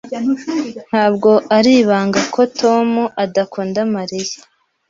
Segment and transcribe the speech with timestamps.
[0.89, 2.89] Ntabwo ari ibanga ko Tom
[3.23, 4.35] adakunda Mariya.